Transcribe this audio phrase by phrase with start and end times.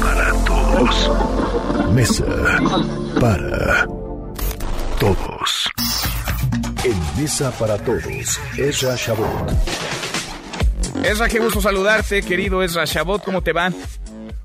[0.00, 1.10] para todos.
[1.94, 2.24] Mesa
[3.20, 3.86] para
[4.98, 5.70] todos.
[6.84, 9.50] En Mesa para todos, Ezra Shabot.
[11.04, 13.70] Ezra, qué gusto saludarte, querido Ezra Shabot, ¿cómo te va?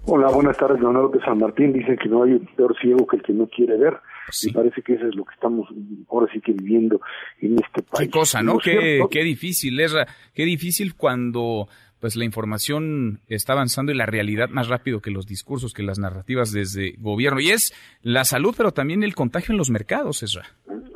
[0.05, 1.73] Hola, buenas tardes, Leonardo de San Martín.
[1.73, 3.97] Dice que no hay peor ciego que el que no quiere ver.
[4.29, 4.47] Sí.
[4.47, 5.67] Me parece que eso es lo que estamos
[6.09, 6.99] ahora sí que viviendo
[7.41, 8.07] en este país.
[8.07, 8.57] Qué cosa, ¿no?
[8.57, 10.07] Qué, cierto- qué difícil, Ezra.
[10.33, 11.67] Qué difícil cuando
[11.99, 15.99] pues la información está avanzando y la realidad más rápido que los discursos, que las
[15.99, 17.39] narrativas desde gobierno.
[17.39, 20.45] Y es la salud, pero también el contagio en los mercados, Ezra.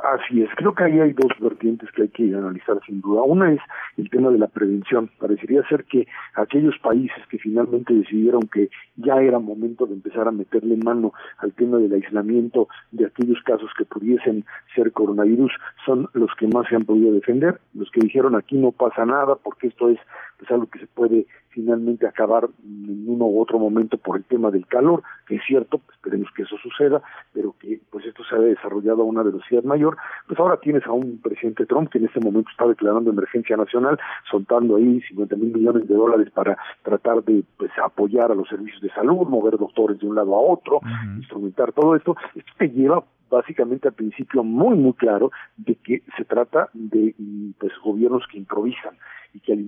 [0.03, 3.21] Así es, creo que ahí hay dos vertientes que hay que analizar sin duda.
[3.23, 3.59] Una es
[3.97, 5.09] el tema de la prevención.
[5.19, 10.31] Parecería ser que aquellos países que finalmente decidieron que ya era momento de empezar a
[10.31, 14.43] meterle mano al tema del aislamiento de aquellos casos que pudiesen
[14.75, 15.51] ser coronavirus
[15.85, 19.35] son los que más se han podido defender, los que dijeron aquí no pasa nada
[19.35, 19.99] porque esto es
[20.41, 24.49] pues, algo que se puede finalmente acabar en uno u otro momento por el tema
[24.49, 26.99] del calor, que es cierto, esperemos que eso suceda,
[27.31, 29.97] pero que pues esto se ha desarrollado a una velocidad mayor,
[30.27, 33.99] pues ahora tienes a un presidente Trump que en este momento está declarando emergencia nacional,
[34.31, 38.81] soltando ahí 50 mil millones de dólares para tratar de pues apoyar a los servicios
[38.81, 40.81] de salud, mover doctores de un lado a otro,
[41.17, 46.25] instrumentar todo esto, esto te lleva básicamente al principio muy muy claro de que se
[46.25, 47.13] trata de
[47.59, 48.97] pues gobiernos que improvisan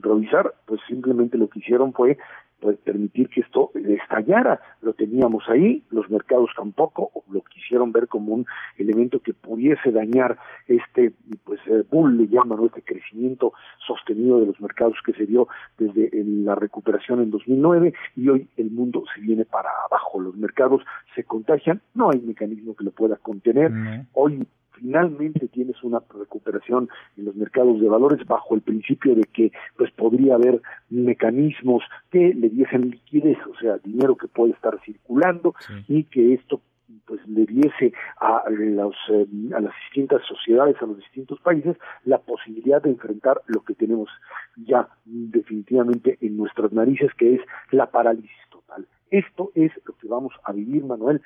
[0.04, 2.18] improvisar pues simplemente lo que hicieron fue
[2.60, 4.62] pues permitir que esto estallara.
[4.82, 8.46] Lo teníamos ahí los mercados tampoco lo quisieron ver como un
[8.78, 10.38] elemento que pudiese dañar
[10.68, 12.66] este pues eh, bull le llaman ¿no?
[12.66, 13.54] este crecimiento
[13.86, 18.72] sostenido de los mercados que se dio desde la recuperación en 2009 y hoy el
[18.72, 20.22] mundo se viene para abajo.
[20.22, 20.82] Los mercados
[21.16, 23.72] se contagian no hay mecanismo que lo pueda contener.
[24.14, 29.52] Hoy finalmente tienes una recuperación en los mercados de valores bajo el principio de que
[29.78, 35.54] pues podría haber mecanismos que le diesen liquidez, o sea, dinero que puede estar circulando
[35.60, 35.74] Sí.
[35.88, 36.62] y que esto
[37.06, 42.20] pues le diese a los eh, a las distintas sociedades, a los distintos países la
[42.20, 44.10] posibilidad de enfrentar lo que tenemos
[44.56, 47.42] ya definitivamente en nuestras narices que es
[47.72, 48.86] la parálisis total.
[49.10, 51.22] Esto es lo que vamos a vivir, Manuel,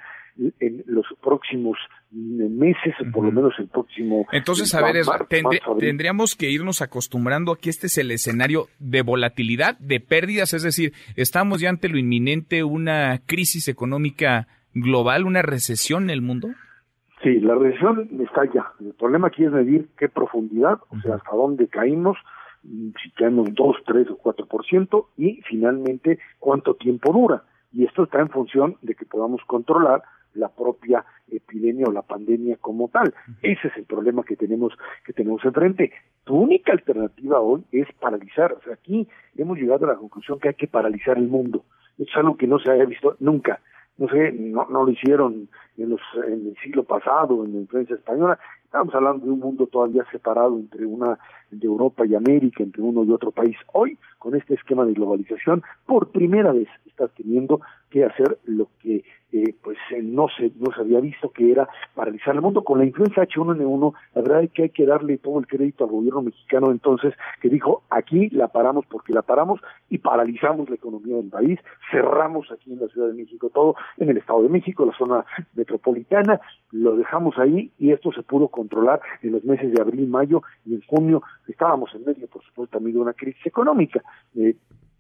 [0.60, 1.78] en los próximos
[2.18, 4.26] meses, o por lo menos el próximo.
[4.32, 5.88] Entonces, a ver, mar- marzo, abril.
[5.90, 10.64] tendríamos que irnos acostumbrando a que este es el escenario de volatilidad, de pérdidas, es
[10.64, 16.50] decir, estamos ya ante lo inminente, una crisis económica global, una recesión en el mundo.
[17.24, 18.72] Sí, la recesión está ya.
[18.80, 22.18] El problema aquí es medir qué profundidad, o sea, hasta dónde caímos,
[22.64, 27.44] mm, si caemos 2, 3 o 4%, y finalmente cuánto tiempo dura.
[27.74, 30.02] Y esto está en función de que podamos controlar
[30.34, 33.14] la propia epidemia o la pandemia como tal.
[33.42, 34.74] Ese es el problema que tenemos
[35.06, 35.92] que tenemos enfrente.
[36.24, 38.54] Tu única alternativa hoy es paralizar.
[38.54, 41.66] O sea, aquí hemos llegado a la conclusión que hay que paralizar el mundo.
[41.98, 43.60] Es algo que no se haya visto nunca
[43.98, 47.96] no sé, no, no lo hicieron en, los, en el siglo pasado, en la influencia
[47.96, 48.40] española.
[48.64, 51.18] Estamos hablando de un mundo todavía separado entre una
[51.50, 53.56] de Europa y América, entre uno y otro país.
[53.74, 59.04] Hoy, con este esquema de globalización, por primera vez estás teniendo que hacer lo que
[59.34, 62.64] eh, pues eh, no se no se había visto que era paralizar el mundo.
[62.64, 65.92] Con la influencia H1N1 la verdad es que hay que darle todo el crédito al
[65.92, 69.60] gobierno mexicano entonces que dijo aquí la paramos porque la paramos
[69.90, 71.60] y paralizamos la economía del país
[71.92, 75.26] cerramos aquí en la Ciudad de México todo en el Estado de México la zona
[75.56, 76.40] metropolitana
[76.72, 80.76] lo dejamos ahí y esto se pudo controlar en los meses de abril mayo y
[80.76, 81.24] en junio.
[81.48, 84.04] Estábamos en medio por supuesto también de una crisis económica
[84.36, 84.56] eh,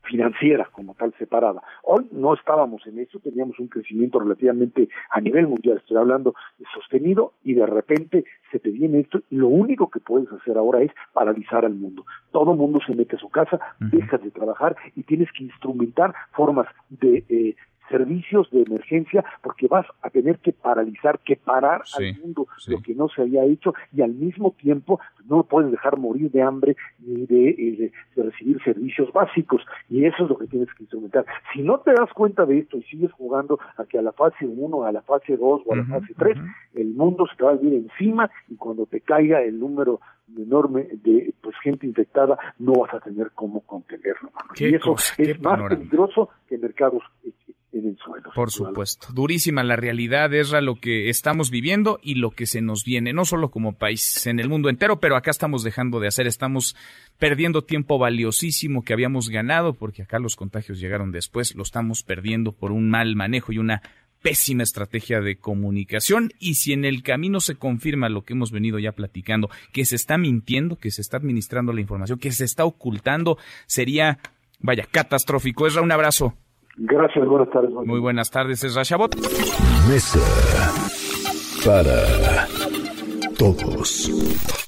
[0.07, 1.61] financiera como tal separada.
[1.83, 6.65] Hoy no estábamos en eso, teníamos un crecimiento relativamente a nivel mundial, estoy hablando de
[6.73, 10.81] sostenido y de repente se te viene esto y lo único que puedes hacer ahora
[10.81, 12.05] es paralizar al mundo.
[12.31, 16.67] Todo mundo se mete a su casa, dejas de trabajar y tienes que instrumentar formas
[16.89, 17.55] de eh,
[17.89, 22.71] servicios de emergencia porque vas a tener que paralizar, que parar Sí, al mundo sí.
[22.71, 24.99] lo que no se había hecho y al mismo tiempo
[25.29, 30.23] no puedes dejar morir de hambre ni de, eh, de recibir servicios básicos y eso
[30.23, 31.25] es lo que tienes que instrumentar.
[31.53, 34.45] Si no te das cuenta de esto y sigues jugando a que a la fase
[34.45, 36.47] 1, a la fase 2 o a la fase 3, ujú.
[36.75, 39.99] el mundo se te va a venir encima y cuando te caiga el número
[40.37, 44.29] enorme de pues gente infectada no vas a tener cómo contenerlo.
[44.57, 45.69] Y eso cosa, es más panorama.
[45.79, 47.31] peligroso que mercados eh,
[47.71, 48.25] en el suelo.
[48.37, 49.07] Por supuesto.
[49.13, 53.25] Durísima la realidad, es lo que estamos viviendo y lo que se nos viene, no
[53.25, 56.75] solo como país, en el mundo entero, pero acá estamos dejando de hacer, estamos
[57.17, 62.51] perdiendo tiempo valiosísimo que habíamos ganado, porque acá los contagios llegaron después, lo estamos perdiendo
[62.51, 63.81] por un mal manejo y una
[64.21, 68.77] pésima estrategia de comunicación y si en el camino se confirma lo que hemos venido
[68.77, 72.65] ya platicando, que se está mintiendo, que se está administrando la información, que se está
[72.65, 74.19] ocultando, sería,
[74.59, 75.65] vaya, catastrófico.
[75.65, 76.35] Esra, un abrazo.
[76.77, 77.71] Gracias, buenas tardes.
[77.71, 79.15] Muy buenas tardes, es Rashabot.
[79.89, 80.19] Mesa
[81.65, 82.47] para
[83.37, 84.66] todos.